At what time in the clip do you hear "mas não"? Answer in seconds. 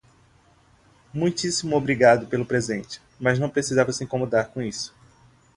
3.19-3.51